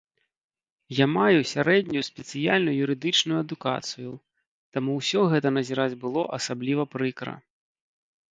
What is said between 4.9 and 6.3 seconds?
ўсё гэта назіраць было